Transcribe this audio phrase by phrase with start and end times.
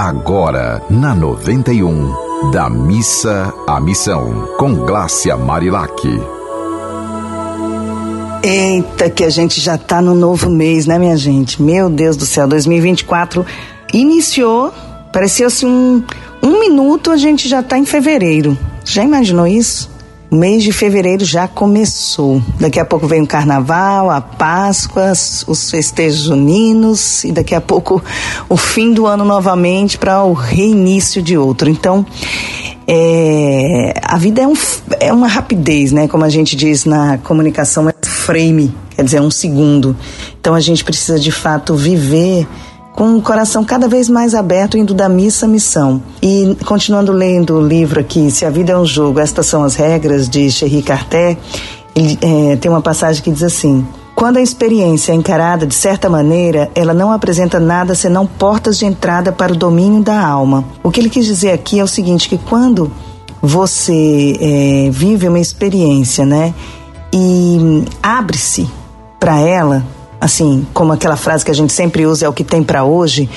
[0.00, 5.92] Agora, na 91, da missa à missão, com Glácia Marilac.
[8.40, 11.60] Eita, que a gente já tá no novo mês, né, minha gente?
[11.60, 13.44] Meu Deus do céu, 2024
[13.92, 14.72] iniciou,
[15.12, 16.04] parecia assim um,
[16.44, 18.56] um minuto, a gente já tá em fevereiro.
[18.84, 19.90] Já imaginou isso?
[20.30, 22.42] O mês de fevereiro já começou.
[22.60, 25.12] Daqui a pouco vem o carnaval, a Páscoa,
[25.46, 28.02] os festejos juninos e daqui a pouco
[28.46, 31.70] o fim do ano novamente para o reinício de outro.
[31.70, 32.04] Então,
[32.86, 34.54] é, a vida é, um,
[35.00, 36.06] é uma rapidez, né?
[36.06, 39.96] Como a gente diz na comunicação, é frame, quer dizer, um segundo.
[40.38, 42.46] Então a gente precisa de fato viver
[42.98, 46.02] com o coração cada vez mais aberto, indo da missa à missão.
[46.20, 49.76] E continuando lendo o livro aqui, Se a Vida é um Jogo, Estas São as
[49.76, 51.38] Regras, de Cherry Carté,
[51.94, 56.10] ele, é, tem uma passagem que diz assim: Quando a experiência é encarada de certa
[56.10, 60.64] maneira, ela não apresenta nada senão portas de entrada para o domínio da alma.
[60.82, 62.90] O que ele quis dizer aqui é o seguinte: que quando
[63.40, 66.52] você é, vive uma experiência, né,
[67.14, 68.68] e abre-se
[69.20, 69.84] para ela,
[70.20, 73.28] assim, como aquela frase que a gente sempre usa é o que tem para hoje,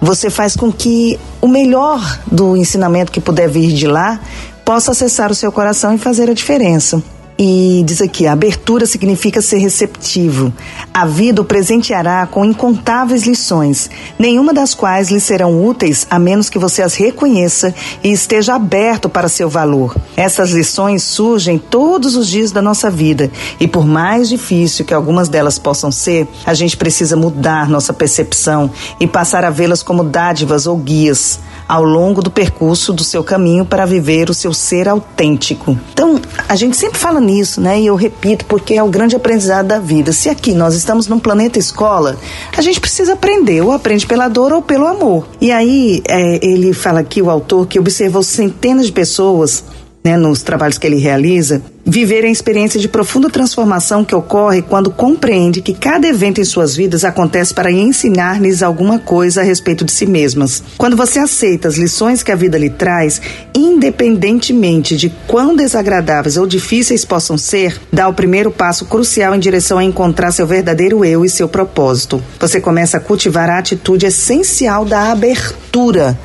[0.00, 2.00] você faz com que o melhor
[2.30, 4.20] do ensinamento que puder vir de lá
[4.64, 7.02] possa acessar o seu coração e fazer a diferença.
[7.40, 10.52] E diz aqui: a abertura significa ser receptivo.
[10.92, 16.50] A vida o presenteará com incontáveis lições, nenhuma das quais lhe serão úteis a menos
[16.50, 17.72] que você as reconheça
[18.02, 19.94] e esteja aberto para seu valor.
[20.16, 25.28] Essas lições surgem todos os dias da nossa vida e, por mais difícil que algumas
[25.28, 30.66] delas possam ser, a gente precisa mudar nossa percepção e passar a vê-las como dádivas
[30.66, 35.78] ou guias ao longo do percurso do seu caminho para viver o seu ser autêntico.
[35.92, 37.80] Então, a gente sempre fala nisso, né?
[37.80, 40.12] E eu repito, porque é o grande aprendizado da vida.
[40.12, 42.16] Se aqui nós estamos num planeta escola,
[42.56, 45.28] a gente precisa aprender, ou aprende pela dor ou pelo amor.
[45.40, 49.64] E aí, é, ele fala aqui, o autor, que observou centenas de pessoas
[50.04, 54.90] né, nos trabalhos que ele realiza, viver a experiência de profunda transformação que ocorre quando
[54.90, 59.92] compreende que cada evento em suas vidas acontece para ensinar-lhes alguma coisa a respeito de
[59.92, 60.62] si mesmas.
[60.76, 63.20] Quando você aceita as lições que a vida lhe traz,
[63.54, 69.78] independentemente de quão desagradáveis ou difíceis possam ser, dá o primeiro passo crucial em direção
[69.78, 72.22] a encontrar seu verdadeiro eu e seu propósito.
[72.38, 76.18] Você começa a cultivar a atitude essencial da abertura.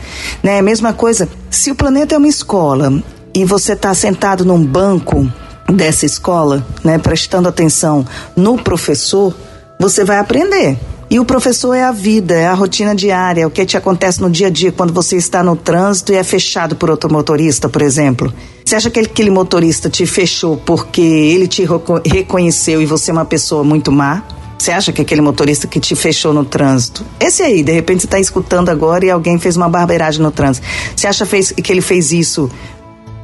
[0.43, 0.61] Né?
[0.61, 3.01] Mesma coisa, se o planeta é uma escola
[3.33, 5.27] e você está sentado num banco
[5.71, 8.05] dessa escola, né, prestando atenção
[8.35, 9.33] no professor,
[9.79, 10.77] você vai aprender.
[11.09, 14.19] E o professor é a vida, é a rotina diária, é o que te acontece
[14.19, 17.69] no dia a dia quando você está no trânsito e é fechado por outro motorista,
[17.69, 18.33] por exemplo.
[18.65, 21.67] Você acha que aquele motorista te fechou porque ele te
[22.05, 24.23] reconheceu e você é uma pessoa muito má?
[24.57, 28.07] Você acha que aquele motorista que te fechou no trânsito, esse aí, de repente você
[28.07, 30.65] está escutando agora e alguém fez uma barbeiragem no trânsito.
[30.95, 32.49] Você acha que ele fez isso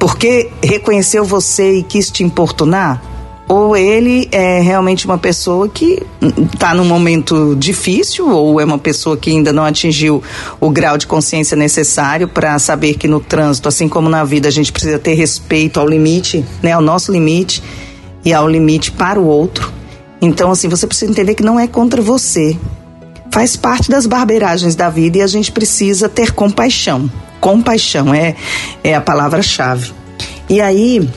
[0.00, 3.02] porque reconheceu você e quis te importunar?
[3.46, 6.02] Ou ele é realmente uma pessoa que
[6.52, 10.22] está num momento difícil, ou é uma pessoa que ainda não atingiu
[10.58, 14.52] o grau de consciência necessário para saber que no trânsito, assim como na vida, a
[14.52, 17.62] gente precisa ter respeito ao limite, né, ao nosso limite
[18.24, 19.70] e ao limite para o outro.
[20.22, 22.56] Então, assim, você precisa entender que não é contra você.
[23.32, 27.10] Faz parte das barbeiragens da vida e a gente precisa ter compaixão
[27.40, 28.34] compaixão é,
[28.84, 29.92] é a palavra-chave.
[30.48, 31.08] E aí,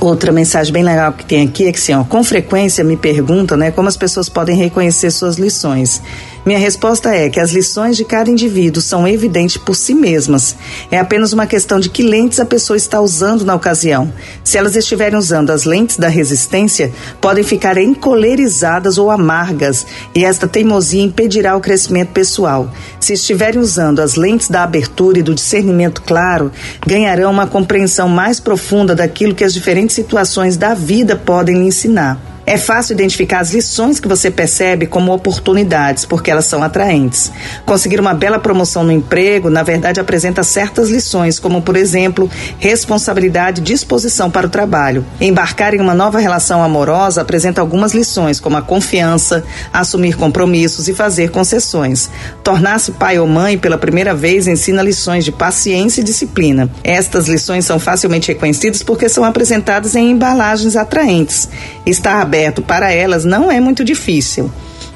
[0.00, 3.56] outra mensagem bem legal que tem aqui é que, assim, ó, com frequência me perguntam
[3.56, 6.02] né, como as pessoas podem reconhecer suas lições.
[6.48, 10.56] Minha resposta é que as lições de cada indivíduo são evidentes por si mesmas.
[10.90, 14.10] É apenas uma questão de que lentes a pessoa está usando na ocasião.
[14.42, 20.48] Se elas estiverem usando as lentes da resistência, podem ficar encolerizadas ou amargas, e esta
[20.48, 22.72] teimosia impedirá o crescimento pessoal.
[22.98, 26.50] Se estiverem usando as lentes da abertura e do discernimento claro,
[26.86, 32.27] ganharão uma compreensão mais profunda daquilo que as diferentes situações da vida podem lhe ensinar.
[32.48, 37.30] É fácil identificar as lições que você percebe como oportunidades, porque elas são atraentes.
[37.66, 42.26] Conseguir uma bela promoção no emprego, na verdade, apresenta certas lições, como, por exemplo,
[42.58, 45.04] responsabilidade e disposição para o trabalho.
[45.20, 50.94] Embarcar em uma nova relação amorosa apresenta algumas lições, como a confiança, assumir compromissos e
[50.94, 52.08] fazer concessões.
[52.42, 56.70] Tornar-se pai ou mãe pela primeira vez ensina lições de paciência e disciplina.
[56.82, 61.46] Estas lições são facilmente reconhecidas porque são apresentadas em embalagens atraentes.
[61.84, 64.50] Estar aberto aberto para elas não é muito difícil.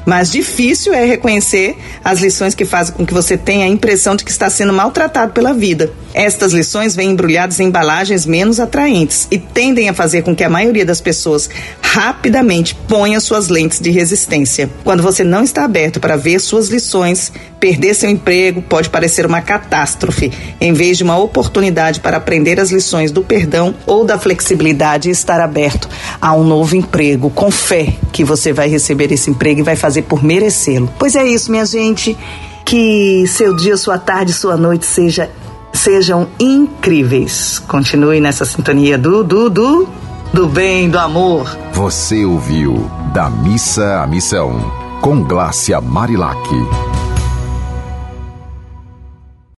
[0.04, 4.24] Mas difícil é reconhecer as lições que fazem com que você tenha a impressão de
[4.24, 5.92] que está sendo maltratado pela vida.
[6.12, 10.50] Estas lições vêm embrulhadas em embalagens menos atraentes e tendem a fazer com que a
[10.50, 11.48] maioria das pessoas
[11.80, 14.68] rapidamente ponha suas lentes de resistência.
[14.82, 19.40] Quando você não está aberto para ver suas lições, perder seu emprego pode parecer uma
[19.40, 25.08] catástrofe, em vez de uma oportunidade para aprender as lições do perdão ou da flexibilidade
[25.08, 25.88] e estar aberto
[26.20, 30.02] a um novo emprego, com fé que você vai receber esse emprego e vai fazer
[30.02, 30.92] por merecê-lo.
[30.98, 32.18] Pois é isso, minha gente.
[32.64, 35.30] Que seu dia, sua tarde, sua noite seja
[35.72, 37.60] sejam incríveis.
[37.60, 39.88] Continue nessa sintonia do, do, do,
[40.32, 41.56] do bem, do amor.
[41.72, 44.58] Você ouviu Da Missa à Missão,
[45.00, 46.91] com Glácia Marilac.